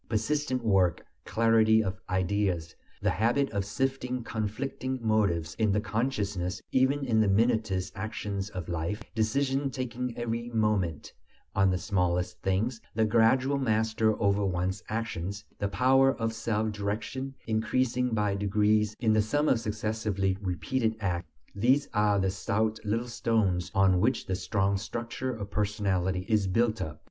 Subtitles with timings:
[0.09, 7.05] Persistent work, clarity of ideas, the habit of sifting conflicting motives in the consciousness, even
[7.05, 11.13] in the minutest actions of life, decisions taken every moment
[11.55, 17.35] on the smallest things, the gradual master over one's actions, the power of self direction
[17.45, 23.07] increasing by degrees in the sum of successively repeated acts, these are the stout little
[23.07, 26.97] stones on which the strong structure of personality is built up.